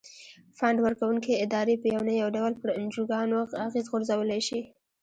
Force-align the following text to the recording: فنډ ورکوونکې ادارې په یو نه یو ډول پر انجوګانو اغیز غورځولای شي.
فنډ 0.57 0.77
ورکوونکې 0.81 1.39
ادارې 1.45 1.75
په 1.81 1.87
یو 1.93 2.01
نه 2.09 2.13
یو 2.21 2.29
ډول 2.37 2.53
پر 2.61 2.69
انجوګانو 2.79 3.39
اغیز 3.65 3.85
غورځولای 3.91 4.41
شي. 4.47 4.59